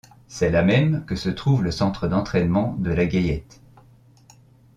C'est 0.27 0.49
là 0.49 0.63
même 0.63 1.05
que 1.05 1.15
se 1.15 1.29
trouve 1.29 1.61
le 1.63 1.69
centre 1.69 2.07
d'entraînement 2.07 2.73
de 2.79 2.89
la 2.91 3.05
Gaillette. 3.05 3.61